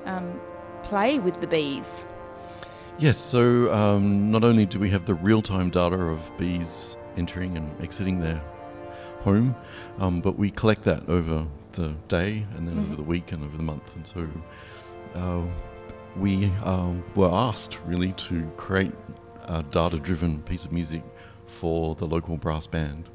um, 0.05 0.39
play 0.83 1.19
with 1.19 1.39
the 1.41 1.47
bees? 1.47 2.07
Yes, 2.99 3.17
so 3.17 3.73
um, 3.73 4.29
not 4.29 4.43
only 4.43 4.65
do 4.65 4.79
we 4.79 4.89
have 4.91 5.05
the 5.05 5.15
real 5.15 5.41
time 5.41 5.69
data 5.69 5.95
of 5.95 6.19
bees 6.37 6.95
entering 7.17 7.57
and 7.57 7.81
exiting 7.81 8.19
their 8.19 8.41
home, 9.21 9.55
um, 9.99 10.21
but 10.21 10.37
we 10.37 10.51
collect 10.51 10.83
that 10.83 11.07
over 11.09 11.47
the 11.71 11.95
day 12.07 12.45
and 12.55 12.67
then 12.67 12.75
mm-hmm. 12.75 12.85
over 12.85 12.95
the 12.95 13.03
week 13.03 13.31
and 13.31 13.43
over 13.43 13.57
the 13.57 13.63
month. 13.63 13.95
And 13.95 14.05
so 14.05 14.27
uh, 15.15 15.41
we 16.15 16.45
um, 16.63 17.03
were 17.15 17.31
asked 17.31 17.79
really 17.85 18.11
to 18.13 18.43
create 18.57 18.93
a 19.45 19.63
data 19.63 19.97
driven 19.97 20.41
piece 20.43 20.65
of 20.65 20.71
music 20.71 21.03
for 21.45 21.95
the 21.95 22.05
local 22.05 22.37
brass 22.37 22.67
band. 22.67 23.09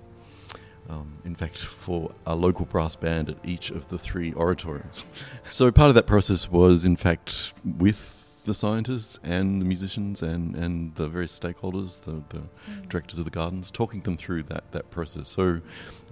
Um, 0.88 1.18
in 1.24 1.34
fact, 1.34 1.58
for 1.58 2.12
a 2.26 2.34
local 2.34 2.64
brass 2.64 2.96
band 2.96 3.28
at 3.28 3.36
each 3.44 3.70
of 3.70 3.88
the 3.88 3.98
three 3.98 4.32
oratoriums. 4.32 5.02
So 5.50 5.70
part 5.70 5.88
of 5.88 5.94
that 5.94 6.06
process 6.06 6.50
was, 6.50 6.84
in 6.84 6.96
fact, 6.96 7.52
with 7.64 8.18
the 8.48 8.54
scientists 8.54 9.20
and 9.22 9.60
the 9.60 9.66
musicians 9.66 10.22
and, 10.22 10.56
and 10.56 10.94
the 10.94 11.06
various 11.06 11.38
stakeholders, 11.38 12.02
the, 12.02 12.22
the 12.34 12.42
mm. 12.42 12.88
directors 12.88 13.18
of 13.18 13.26
the 13.26 13.30
gardens, 13.30 13.70
talking 13.70 14.00
them 14.00 14.16
through 14.16 14.42
that, 14.44 14.64
that 14.72 14.90
process. 14.90 15.28
So 15.28 15.60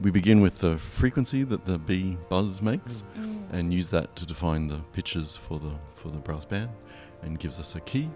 we 0.01 0.11
begin 0.11 0.41
with 0.43 0.59
the 0.59 0.77
frequency 0.77 1.43
that 1.45 1.65
the 1.65 1.79
bee 1.79 2.17
buzz 2.29 2.61
makes 2.61 3.03
mm. 3.19 3.43
and 3.53 3.73
use 3.73 3.89
that 3.91 4.15
to 4.17 4.27
define 4.27 4.69
the 4.69 4.79
pitches 4.93 5.37
for 5.37 5.59
the, 5.59 5.73
for 5.95 6.09
the 6.09 6.19
brass 6.19 6.45
band 6.45 6.71
and 7.23 7.39
gives 7.41 7.59
us 7.59 7.75
a 7.75 7.81
key. 7.81 8.09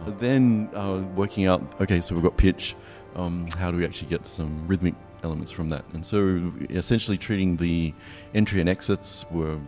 Uh, 0.00 0.10
then 0.20 0.68
uh, 0.74 1.02
working 1.14 1.46
out, 1.46 1.80
okay, 1.80 2.00
so 2.00 2.14
we've 2.14 2.24
got 2.24 2.36
pitch, 2.36 2.76
um, 3.14 3.48
how 3.56 3.70
do 3.70 3.78
we 3.78 3.84
actually 3.86 4.08
get 4.10 4.26
some 4.26 4.66
rhythmic 4.68 4.94
elements 5.22 5.50
from 5.50 5.68
that? 5.70 5.84
And 5.92 6.04
so 6.04 6.52
essentially 6.70 7.18
treating 7.18 7.56
the 7.56 7.92
entry 8.34 8.60
and 8.60 8.68
exits 8.68 9.24
were 9.30 9.58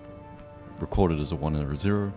recorded 0.81 1.21
as 1.21 1.33
a 1.33 1.37
one 1.37 1.57
and 1.57 1.73
a 1.73 1.76
zero 1.76 2.12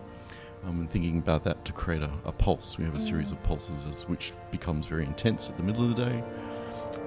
um, 0.64 0.80
and 0.80 0.90
thinking 0.90 1.18
about 1.18 1.44
that 1.44 1.64
to 1.64 1.72
create 1.72 2.02
a, 2.02 2.10
a 2.24 2.32
pulse. 2.32 2.78
We 2.78 2.84
have 2.84 2.94
a 2.94 2.98
mm. 2.98 3.02
series 3.02 3.32
of 3.32 3.42
pulses 3.42 3.86
as, 3.86 4.08
which 4.08 4.32
becomes 4.50 4.86
very 4.86 5.04
intense 5.04 5.50
at 5.50 5.56
the 5.56 5.62
middle 5.62 5.82
of 5.82 5.96
the 5.96 6.04
day 6.04 6.24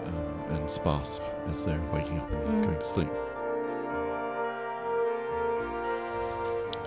um, 0.05 0.55
and 0.55 0.69
sparse 0.69 1.21
as 1.49 1.61
they're 1.61 1.81
waking 1.93 2.19
up 2.19 2.31
and 2.31 2.63
mm. 2.63 2.63
going 2.63 2.77
to 2.77 2.85
sleep. 2.85 3.09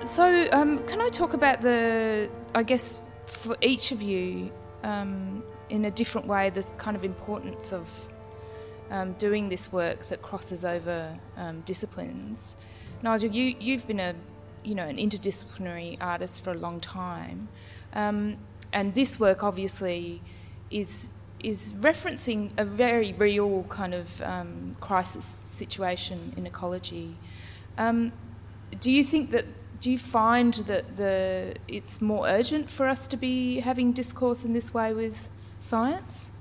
So, 0.04 0.49
um, 0.52 0.78
can 0.87 1.00
I 1.00 1.11
talk 1.11 1.35
about 1.35 1.61
the, 1.61 2.30
I 2.54 2.62
guess, 2.62 3.00
for 3.26 3.57
each 3.61 3.92
of 3.92 4.00
you, 4.00 4.50
um, 4.83 5.42
in 5.68 5.85
a 5.85 5.90
different 5.90 6.26
way, 6.26 6.49
the 6.50 6.62
kind 6.78 6.97
of 6.97 7.04
importance 7.04 7.73
of 7.73 8.09
um, 8.90 9.12
doing 9.14 9.49
this 9.49 9.73
work 9.73 10.09
that 10.09 10.23
crosses 10.23 10.64
over 10.64 11.18
um, 11.37 11.62
disciplines? 11.62 12.57
Nigel, 13.02 13.30
you, 13.30 13.54
you've 13.61 13.87
been 13.87 14.00
a 14.00 14.14
you 14.64 14.75
know, 14.75 14.87
an 14.87 14.97
interdisciplinary 14.97 15.97
artist 16.00 16.45
for 16.45 16.50
a 16.50 16.59
long 16.59 16.80
time. 16.80 17.49
Um, 17.95 18.37
and 18.73 18.95
this 18.95 19.18
work 19.18 19.42
obviously 19.42 20.23
is 20.71 21.11
is 21.42 21.73
referencing 21.75 22.50
a 22.59 22.64
very 22.64 23.12
real 23.12 23.62
kind 23.68 23.95
of 23.95 24.21
um, 24.23 24.73
crisis 24.80 25.25
situation 25.25 26.35
in 26.37 26.47
ecology. 26.47 27.16
Um, 27.78 28.12
do 28.80 28.90
you 28.90 29.04
think 29.04 29.30
that? 29.30 29.47
Do 29.80 29.92
you 29.92 29.99
find 29.99 30.54
that 30.54 30.97
the 30.97 31.54
it's 31.68 32.00
more 32.00 32.26
urgent 32.26 32.68
for 32.68 32.88
us 32.88 33.07
to 33.07 33.16
be 33.16 33.61
having 33.61 33.92
discourse 33.92 34.45
in 34.45 34.52
this 34.52 34.75
way 34.75 34.92
with 34.92 35.30
science? 35.61 36.33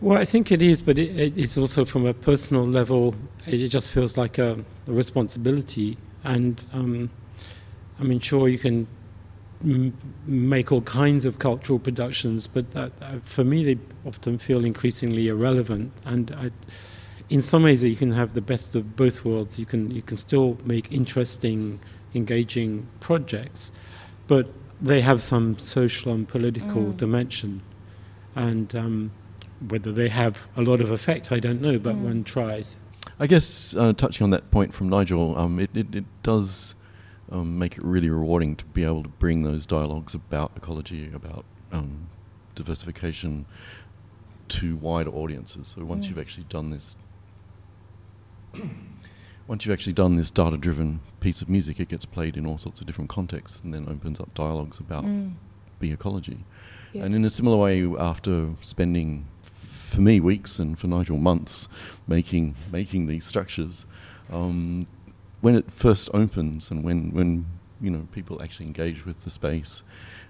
Well, 0.00 0.18
I 0.18 0.24
think 0.24 0.52
it 0.52 0.62
is, 0.62 0.80
but 0.80 0.98
it, 0.98 1.36
it's 1.36 1.58
also 1.58 1.84
from 1.84 2.06
a 2.06 2.14
personal 2.14 2.64
level. 2.64 3.14
It 3.46 3.68
just 3.68 3.90
feels 3.90 4.16
like 4.16 4.38
a, 4.38 4.64
a 4.86 4.92
responsibility 4.92 5.98
and 6.24 6.64
um, 6.72 7.10
I 8.00 8.04
mean, 8.04 8.20
sure, 8.20 8.48
you 8.48 8.58
can 8.58 8.86
m- 9.64 9.96
make 10.26 10.70
all 10.70 10.82
kinds 10.82 11.24
of 11.24 11.38
cultural 11.38 11.78
productions, 11.78 12.46
but 12.46 12.70
that, 12.72 12.92
uh, 13.02 13.18
for 13.24 13.44
me, 13.44 13.64
they 13.64 13.78
often 14.06 14.38
feel 14.38 14.64
increasingly 14.64 15.28
irrelevant. 15.28 15.92
And 16.04 16.30
I, 16.32 16.50
in 17.28 17.42
some 17.42 17.64
ways, 17.64 17.84
you 17.84 17.96
can 17.96 18.12
have 18.12 18.34
the 18.34 18.40
best 18.40 18.74
of 18.74 18.96
both 18.96 19.24
worlds. 19.24 19.58
You 19.58 19.66
can 19.66 19.90
you 19.90 20.02
can 20.02 20.16
still 20.16 20.58
make 20.64 20.92
interesting, 20.92 21.80
engaging 22.14 22.86
projects, 23.00 23.72
but 24.26 24.48
they 24.80 25.00
have 25.00 25.22
some 25.22 25.58
social 25.58 26.12
and 26.12 26.26
political 26.28 26.82
mm. 26.82 26.96
dimension, 26.96 27.62
and 28.36 28.74
um, 28.76 29.10
whether 29.68 29.92
they 29.92 30.08
have 30.08 30.48
a 30.56 30.62
lot 30.62 30.80
of 30.80 30.90
effect, 30.90 31.32
I 31.32 31.40
don't 31.40 31.60
know. 31.60 31.78
But 31.78 31.96
mm. 31.96 32.02
one 32.02 32.24
tries. 32.24 32.76
I 33.20 33.26
guess 33.26 33.74
uh, 33.74 33.92
touching 33.92 34.24
on 34.24 34.30
that 34.30 34.50
point 34.50 34.72
from 34.72 34.88
Nigel, 34.88 35.36
um, 35.36 35.58
it, 35.58 35.70
it, 35.74 35.94
it, 35.94 36.04
does 36.22 36.74
um, 37.32 37.58
make 37.58 37.76
it 37.76 37.84
really 37.84 38.10
rewarding 38.10 38.54
to 38.56 38.64
be 38.66 38.84
able 38.84 39.02
to 39.02 39.08
bring 39.08 39.42
those 39.42 39.66
dialogues 39.66 40.14
about 40.14 40.52
ecology, 40.56 41.10
about 41.12 41.44
um, 41.72 42.08
diversification 42.54 43.44
to 44.48 44.76
wider 44.76 45.10
audiences. 45.10 45.68
So 45.68 45.84
once 45.84 46.06
mm. 46.06 46.10
you've 46.10 46.18
actually 46.18 46.46
done 46.48 46.70
this, 46.70 46.96
once 49.46 49.64
you've 49.64 49.72
actually 49.72 49.92
done 49.94 50.16
this 50.16 50.30
data-driven 50.30 51.00
piece 51.20 51.42
of 51.42 51.48
music, 51.48 51.80
it 51.80 51.88
gets 51.88 52.04
played 52.04 52.36
in 52.36 52.46
all 52.46 52.58
sorts 52.58 52.80
of 52.80 52.86
different 52.86 53.10
contexts, 53.10 53.60
and 53.64 53.74
then 53.74 53.88
opens 53.88 54.20
up 54.20 54.32
dialogues 54.34 54.78
about 54.78 55.04
mm. 55.04 55.32
bee 55.80 55.92
ecology. 55.92 56.38
Yeah. 56.92 57.04
And 57.04 57.14
in 57.14 57.24
a 57.24 57.30
similar 57.30 57.56
way, 57.56 57.84
after 57.98 58.50
spending 58.60 59.26
for 59.88 60.00
me 60.00 60.20
weeks 60.20 60.58
and 60.58 60.78
for 60.78 60.86
Nigel 60.86 61.16
months 61.16 61.68
making 62.06 62.54
making 62.70 63.06
these 63.06 63.24
structures. 63.24 63.86
Um, 64.30 64.86
when 65.40 65.54
it 65.54 65.70
first 65.70 66.10
opens 66.12 66.70
and 66.70 66.84
when 66.84 67.10
when 67.12 67.46
you 67.80 67.90
know 67.90 68.06
people 68.12 68.42
actually 68.42 68.66
engage 68.66 69.06
with 69.06 69.24
the 69.24 69.30
space, 69.30 69.82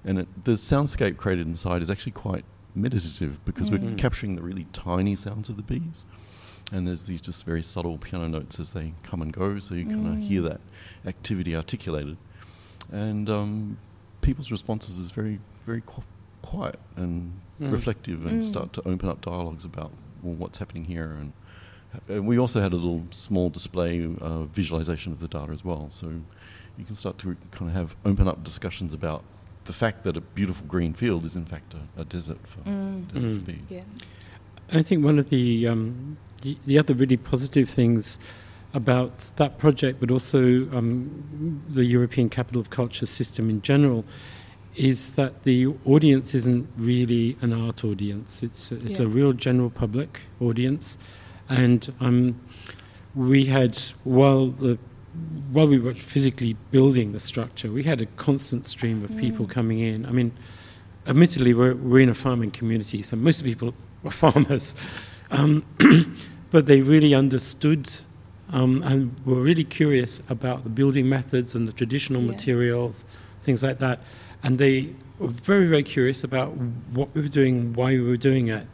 and 0.05 0.21
it, 0.21 0.45
the 0.45 0.53
soundscape 0.53 1.17
created 1.17 1.47
inside 1.47 1.83
is 1.83 1.91
actually 1.91 2.13
quite 2.13 2.45
meditative 2.75 3.45
because 3.45 3.71
mm. 3.71 3.83
we're 3.83 3.97
capturing 3.97 4.37
the 4.37 4.43
really 4.43 4.67
tiny 4.73 5.17
sounds 5.17 5.49
of 5.49 5.57
the 5.57 5.63
bees. 5.63 6.07
And 6.71 6.87
there's 6.87 7.07
these 7.07 7.23
just 7.23 7.47
very 7.47 7.63
subtle 7.63 7.97
piano 7.97 8.29
notes 8.29 8.61
as 8.61 8.71
they 8.71 8.93
come 9.03 9.23
and 9.23 9.33
go, 9.33 9.59
so 9.59 9.75
you 9.75 9.87
mm. 9.87 9.91
kind 9.91 10.07
of 10.09 10.19
hear 10.19 10.43
that 10.43 10.61
activity 11.07 11.57
articulated. 11.57 12.19
And 12.93 13.31
um, 13.31 13.79
people's 14.21 14.51
responses 14.51 14.99
is 14.99 15.11
very, 15.11 15.41
very 15.65 15.81
quiet 16.43 16.79
and 16.97 17.41
mm. 17.61 17.73
reflective 17.73 18.27
and 18.27 18.43
mm. 18.43 18.45
start 18.45 18.73
to 18.75 18.89
open 18.89 19.09
up 19.09 19.21
dialogues 19.21 19.65
about 19.65 19.93
well, 20.23 20.35
what's 20.35 20.59
happening 20.59 20.85
here. 20.85 21.17
And, 21.21 21.33
and 22.09 22.27
we 22.27 22.39
also 22.39 22.61
had 22.61 22.73
a 22.73 22.77
little 22.77 23.05
small 23.11 23.51
display 23.51 24.09
uh, 24.21 24.45
visualization 24.45 25.13
of 25.13 25.21
the 25.21 25.29
data 25.29 25.53
as 25.53 25.65
well. 25.65 25.89
So 25.91 26.09
you 26.77 26.85
can 26.85 26.95
start 26.95 27.19
to 27.19 27.37
kind 27.51 27.71
of 27.71 27.77
have 27.77 27.97
open 28.05 28.29
up 28.29 28.45
discussions 28.45 28.93
about 28.93 29.23
the 29.65 29.73
fact 29.73 30.05
that 30.05 30.17
a 30.17 30.21
beautiful 30.21 30.67
green 30.67 30.95
field 30.95 31.25
is 31.25 31.37
in 31.37 31.45
fact 31.45 31.75
a, 31.75 32.01
a 32.01 32.05
desert 32.05 32.39
for 32.47 32.61
mm. 32.69 33.13
desert 33.13 33.27
mm. 33.27 33.45
bees. 33.45 33.59
Yeah. 33.69 33.83
I 34.73 34.83
think 34.83 35.05
one 35.05 35.19
of 35.19 35.31
the, 35.31 35.67
um, 35.67 36.19
the, 36.43 36.59
the 36.67 36.79
other 36.79 36.95
really 36.95 37.17
positive 37.17 37.71
things 37.71 38.19
about 38.75 39.31
that 39.37 39.59
project, 39.59 39.99
but 39.99 40.11
also 40.11 40.69
um, 40.77 41.63
the 41.69 41.85
European 41.85 42.29
Capital 42.29 42.61
of 42.61 42.69
Culture 42.71 43.07
system 43.07 43.49
in 43.49 43.63
general, 43.63 44.05
is 44.79 45.13
that 45.13 45.43
the 45.43 45.67
audience 45.85 46.35
isn't 46.35 46.69
really 46.77 47.37
an 47.41 47.53
art 47.53 47.85
audience. 47.85 48.43
It's 48.43 48.71
it's 48.73 49.01
yeah. 49.01 49.07
a 49.07 49.09
real 49.09 49.33
general 49.33 49.71
public 49.71 50.23
audience, 50.41 50.97
and 51.49 51.93
um, 52.01 52.41
we 53.15 53.47
had 53.47 53.77
while 54.05 54.47
the 54.47 54.79
while 55.51 55.67
we 55.67 55.79
were 55.79 55.95
physically 55.95 56.55
building 56.71 57.13
the 57.13 57.19
structure, 57.19 57.73
we 57.73 57.83
had 57.83 58.01
a 58.01 58.07
constant 58.07 58.67
stream 58.67 59.03
of 59.03 59.11
mm. 59.11 59.21
people 59.21 59.47
coming 59.47 59.81
in. 59.81 60.07
I 60.07 60.13
mean, 60.13 60.31
admittedly, 61.09 61.55
we're, 61.55 61.75
we're 61.75 62.01
in 62.01 62.09
a 62.09 62.15
farming 62.15 62.53
community, 62.53 63.03
so 63.03 63.17
most 63.17 63.43
people 63.43 63.75
were 64.05 64.11
farmers, 64.25 64.77
um, 65.33 65.65
but 66.51 66.67
they 66.67 66.83
really 66.83 67.15
understood 67.15 67.91
um, 68.51 68.83
and 68.85 69.19
were 69.27 69.41
really 69.41 69.65
curious 69.65 70.23
about 70.29 70.63
the 70.63 70.71
building 70.71 71.09
methods 71.09 71.55
and 71.57 71.67
the 71.67 71.73
traditional 71.73 72.23
yeah. 72.23 72.29
materials, 72.29 73.05
things 73.43 73.63
like 73.65 73.79
that 73.81 73.99
and 74.43 74.59
they 74.59 74.95
were 75.19 75.29
very, 75.29 75.67
very 75.67 75.83
curious 75.83 76.25
about 76.25 76.51
what 76.93 77.15
we 77.15 77.23
were 77.23 77.29
doing, 77.29 77.73
why 77.73 77.91
we 77.91 78.03
were 78.03 78.17
doing 78.17 78.49
it. 78.49 78.67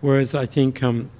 Whereas 0.00 0.34
I 0.34 0.46
think 0.46 0.82
um, 0.82 1.10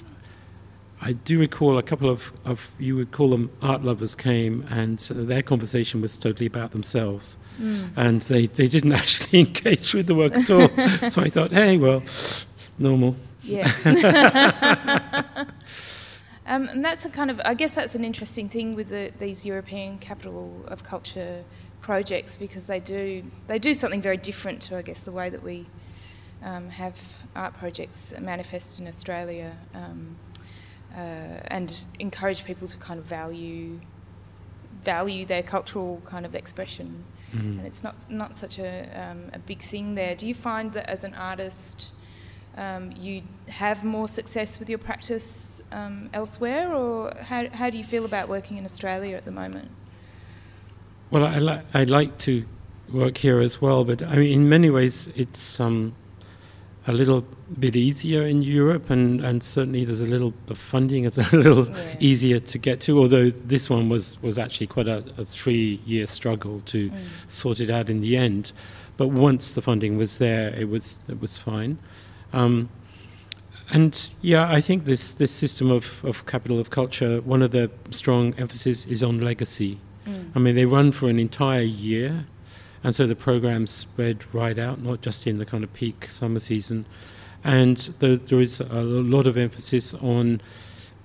I 1.01 1.13
do 1.13 1.39
recall 1.39 1.77
a 1.77 1.83
couple 1.83 2.09
of, 2.09 2.33
of, 2.47 2.71
you 2.79 2.97
would 2.97 3.13
call 3.13 3.29
them 3.29 3.51
art 3.61 3.83
lovers 3.83 4.17
came, 4.17 4.67
and 4.71 4.99
their 4.99 5.43
conversation 5.43 6.01
was 6.01 6.17
totally 6.17 6.47
about 6.47 6.71
themselves. 6.71 7.37
Mm. 7.61 7.91
And 7.97 8.23
they, 8.23 8.47
they 8.47 8.69
didn't 8.69 8.93
actually 9.01 9.41
engage 9.41 9.95
with 9.95 10.07
the 10.07 10.15
work 10.15 10.35
at 10.35 10.51
all. 10.51 10.69
so 11.11 11.21
I 11.21 11.29
thought, 11.29 11.51
hey, 11.51 11.77
well, 11.77 12.03
normal. 12.79 13.17
Yeah. 13.43 13.71
um, 16.47 16.69
and 16.69 16.83
that's 16.83 17.05
a 17.05 17.11
kind 17.11 17.31
of, 17.31 17.39
I 17.45 17.53
guess 17.53 17.75
that's 17.75 17.95
an 17.95 18.03
interesting 18.05 18.49
thing 18.49 18.75
with 18.75 18.89
the, 18.89 19.13
these 19.19 19.45
European 19.45 19.99
capital 19.99 20.65
of 20.69 20.85
culture 20.85 21.45
projects 21.85 22.39
because 22.39 22.67
they 22.67 22.81
do 22.81 23.23
they 23.47 23.59
do 23.59 23.75
something 23.75 24.01
very 24.01 24.17
different 24.17 24.59
to 24.63 24.75
I 24.75 24.83
guess 24.83 25.03
the 25.03 25.13
way 25.13 25.29
that 25.29 25.43
we 25.43 25.67
um, 26.43 26.71
have 26.71 26.97
art 27.37 27.53
projects 27.53 28.15
manifest 28.19 28.81
in 28.81 28.87
Australia 28.87 29.53
um, 29.75 30.17
uh, 30.97 31.57
and 31.57 31.85
encourage 31.99 32.47
people 32.47 32.67
to 32.69 32.79
kind 32.79 32.99
of 32.99 33.05
value 33.05 33.81
value 34.83 35.27
their 35.27 35.43
cultural 35.43 36.01
kind 36.07 36.25
of 36.25 36.35
expression. 36.35 37.05
Mm. 37.35 37.59
and 37.59 37.67
it's 37.67 37.83
not 37.83 37.97
not 38.09 38.31
such 38.35 38.59
a, 38.59 38.73
um, 39.03 39.21
a 39.39 39.39
big 39.39 39.61
thing 39.61 39.95
there. 39.95 40.15
Do 40.15 40.27
you 40.27 40.35
find 40.35 40.73
that 40.73 40.87
as 40.89 41.05
an 41.05 41.15
artist 41.15 41.91
um, 42.57 42.93
you 43.07 43.23
have 43.49 43.85
more 43.85 44.09
success 44.09 44.59
with 44.59 44.69
your 44.71 44.83
practice 44.89 45.61
um, 45.81 46.09
elsewhere? 46.15 46.73
Or 46.73 47.13
how, 47.31 47.41
how 47.61 47.69
do 47.69 47.77
you 47.77 47.85
feel 47.85 48.05
about 48.05 48.29
working 48.29 48.57
in 48.57 48.65
Australia 48.65 49.17
at 49.17 49.25
the 49.25 49.37
moment 49.45 49.71
well, 51.15 51.27
I, 51.27 51.39
li- 51.39 51.63
I 51.73 51.85
like 51.85 52.19
to 52.19 52.45
work 52.93 53.19
here 53.19 53.39
as 53.39 53.63
well, 53.63 53.85
but 53.85 54.03
I 54.03 54.17
mean, 54.17 54.33
in 54.33 54.49
many 54.49 54.69
ways, 54.69 55.09
it's 55.15 55.61
um, 55.61 55.95
a 56.89 56.93
little 56.93 57.25
bit 57.57 57.77
easier 57.77 58.27
in 58.27 58.43
Europe, 58.43 58.91
and, 58.91 59.25
and 59.25 59.41
certainly 59.41 59.85
there's 59.85 60.01
a 60.01 60.07
little 60.07 60.35
the 60.47 60.57
funding 60.57 61.05
is 61.05 61.17
a 61.33 61.37
little 61.37 61.69
yeah. 61.69 61.97
easier 62.01 62.41
to 62.41 62.59
get 62.59 62.81
to. 62.81 62.99
Although 62.99 63.31
this 63.31 63.71
one 63.71 63.89
was 63.89 64.21
was 64.23 64.41
actually 64.41 64.67
quite 64.67 64.89
a, 64.89 65.05
a 65.17 65.25
three 65.25 65.81
year 65.87 66.07
struggle 66.07 66.63
to 66.63 66.91
mm. 66.91 66.97
sort 67.29 67.61
it 67.61 67.71
out 67.71 67.89
in 67.89 68.01
the 68.01 68.17
end. 68.17 68.51
But 68.97 69.09
once 69.09 69.55
the 69.55 69.63
funding 69.63 69.97
was 69.97 70.19
there, 70.19 70.49
it 70.49 70.69
was 70.69 70.99
it 71.09 71.21
was 71.21 71.39
fine. 71.39 71.79
Um, 72.33 72.71
and 73.71 74.13
yeah, 74.21 74.51
I 74.51 74.61
think 74.61 74.85
this 74.85 75.15
this 75.15 75.31
system 75.31 75.71
of, 75.71 76.05
of 76.05 76.27
capital 76.27 76.59
of 76.59 76.71
culture, 76.71 77.21
one 77.21 77.41
of 77.41 77.53
the 77.53 77.71
strong 77.91 78.35
emphasis 78.35 78.85
is 78.87 79.01
on 79.05 79.21
legacy. 79.21 79.79
Mm. 80.07 80.31
I 80.35 80.39
mean, 80.39 80.55
they 80.55 80.67
run 80.67 80.93
for 80.93 81.09
an 81.09 81.19
entire 81.19 81.63
year 81.63 82.27
and 82.85 82.95
so 82.95 83.07
the 83.07 83.17
programs 83.17 83.71
spread 83.71 84.23
right 84.35 84.59
out, 84.59 84.81
not 84.83 85.01
just 85.01 85.27
in 85.27 85.39
the 85.39 85.47
kind 85.47 85.65
of 85.65 85.73
peak 85.73 86.05
summer 86.11 86.39
season. 86.39 86.85
And 87.43 87.79
the, 87.99 88.17
there 88.17 88.41
is 88.41 88.61
a 88.61 88.83
lot 88.83 89.27
of 89.27 89.39
emphasis 89.39 89.95
on 89.95 90.43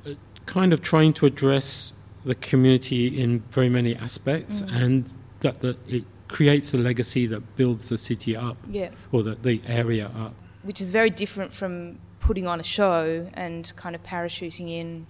uh, 0.06 0.12
kind 0.46 0.74
of 0.74 0.82
trying 0.82 1.14
to 1.14 1.26
address 1.26 1.94
the 2.26 2.36
community 2.36 3.20
in 3.20 3.40
very 3.50 3.70
many 3.70 3.96
aspects 3.96 4.62
mm. 4.62 4.76
and 4.76 5.10
that 5.40 5.62
the, 5.62 5.78
it 5.88 6.04
creates 6.28 6.74
a 6.74 6.78
legacy 6.78 7.26
that 7.28 7.56
builds 7.56 7.88
the 7.88 7.98
city 7.98 8.36
up 8.36 8.58
yeah. 8.70 8.90
or 9.14 9.24
the, 9.24 9.36
the 9.36 9.62
area 9.66 10.12
up. 10.18 10.34
Which 10.64 10.82
is 10.82 10.92
very 10.92 11.10
different 11.10 11.54
from 11.54 11.98
putting 12.20 12.46
on 12.46 12.60
a 12.60 12.64
show 12.64 13.30
and 13.34 13.72
kind 13.78 13.96
of 13.96 14.04
parachuting 14.04 14.70
in 14.70 15.08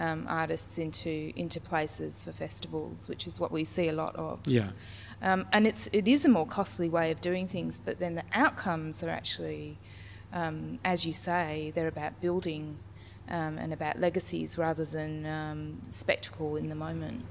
um, 0.00 0.24
artists 0.28 0.78
into 0.78 1.32
into 1.36 1.60
places 1.60 2.24
for 2.24 2.32
festivals, 2.32 3.08
which 3.08 3.26
is 3.26 3.38
what 3.38 3.52
we 3.52 3.64
see 3.64 3.88
a 3.88 3.92
lot 3.92 4.16
of. 4.16 4.40
Yeah. 4.46 4.70
Um, 5.22 5.46
and 5.52 5.66
it's 5.66 5.88
it 5.92 6.08
is 6.08 6.24
a 6.24 6.28
more 6.28 6.46
costly 6.46 6.88
way 6.88 7.10
of 7.10 7.20
doing 7.20 7.46
things, 7.46 7.78
but 7.78 7.98
then 7.98 8.14
the 8.14 8.24
outcomes 8.32 9.02
are 9.02 9.10
actually, 9.10 9.78
um, 10.32 10.78
as 10.84 11.04
you 11.04 11.12
say, 11.12 11.70
they're 11.74 11.86
about 11.86 12.18
building 12.20 12.78
um, 13.28 13.58
and 13.58 13.72
about 13.72 14.00
legacies 14.00 14.56
rather 14.56 14.86
than 14.86 15.26
um, 15.26 15.78
spectacle 15.90 16.56
in 16.56 16.70
the 16.70 16.74
moment. 16.74 17.24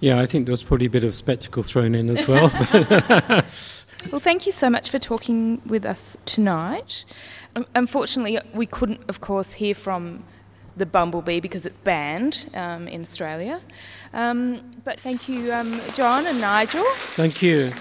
Yeah, 0.00 0.20
I 0.20 0.26
think 0.26 0.46
there 0.46 0.52
was 0.52 0.62
probably 0.62 0.86
a 0.86 0.90
bit 0.90 1.04
of 1.04 1.14
spectacle 1.14 1.62
thrown 1.62 1.94
in 1.94 2.10
as 2.10 2.28
well. 2.28 2.50
well, 4.10 4.20
thank 4.20 4.46
you 4.46 4.52
so 4.52 4.70
much 4.70 4.90
for 4.90 4.98
talking 4.98 5.60
with 5.66 5.84
us 5.84 6.16
tonight. 6.24 7.04
Unfortunately, 7.74 8.38
we 8.54 8.66
couldn't, 8.66 9.00
of 9.08 9.20
course, 9.20 9.54
hear 9.54 9.74
from 9.74 10.24
the 10.76 10.86
bumblebee 10.86 11.40
because 11.40 11.66
it's 11.66 11.78
banned 11.78 12.48
um, 12.54 12.88
in 12.88 13.00
Australia. 13.00 13.60
Um, 14.12 14.70
but 14.84 15.00
thank 15.00 15.28
you, 15.28 15.52
um, 15.52 15.80
Jon 15.94 16.26
and 16.26 16.40
Nigel. 16.40 16.84
Thank 17.14 17.42
you. 17.42 17.72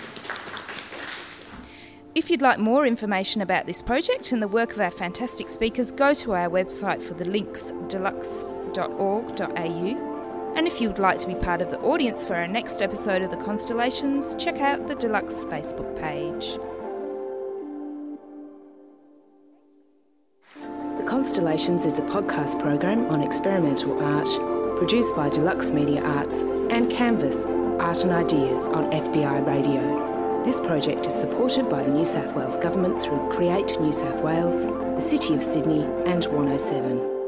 If 2.15 2.29
you'd 2.29 2.41
like 2.41 2.60
more 2.60 2.86
information 2.86 3.41
about 3.41 3.65
this 3.65 3.81
project 3.81 4.31
and 4.31 4.41
the 4.41 4.48
work 4.48 4.74
of 4.74 4.79
our 4.79 4.91
fantastic 4.91 5.48
speakers, 5.48 5.91
go 5.91 6.13
to 6.15 6.34
our 6.34 6.50
website 6.50 7.01
for 7.01 7.13
the 7.13 7.25
links 7.25 7.72
dlux.org.au. 7.88 8.43
And 10.55 10.67
if 10.67 10.81
you 10.81 10.88
would 10.89 11.00
like 11.00 11.19
to 11.19 11.27
be 11.27 11.36
part 11.36 11.62
of 11.62 11.69
the 11.69 11.79
audience 11.79 12.25
for 12.25 12.36
our 12.36 12.48
next 12.48 12.81
episode 12.81 13.22
of 13.22 13.29
The 13.29 13.38
Constellations, 13.38 14.36
check 14.36 14.60
out 14.60 14.88
the 14.88 14.96
dLux 14.96 15.46
Facebook 15.46 15.98
page. 16.00 16.58
Constellations 21.10 21.88
is 21.88 21.98
a 21.98 22.04
podcast 22.04 22.62
program 22.62 23.10
on 23.10 23.24
experimental 23.24 24.00
art 24.00 24.28
produced 24.78 25.16
by 25.16 25.28
dLux 25.28 25.74
Media 25.74 26.04
Arts 26.04 26.42
and 26.70 26.88
Canvas 26.88 27.48
Art 27.48 28.04
and 28.04 28.12
Ideas 28.12 28.68
on 28.68 28.92
FBI 28.92 29.44
Radio. 29.48 30.44
This 30.46 30.60
project 30.62 31.08
is 31.08 31.16
supported 31.16 31.68
by 31.68 31.82
the 31.82 31.89
New 31.89 32.06
South 32.06 32.36
Wales 32.36 32.60
Government 32.60 33.01
through 33.01 33.28
Create 33.32 33.80
New 33.82 33.92
South 33.92 34.22
Wales, 34.22 34.66
the 34.66 35.01
City 35.01 35.34
of 35.34 35.42
Sydney, 35.42 35.82
and 36.06 36.25
107. 36.25 37.18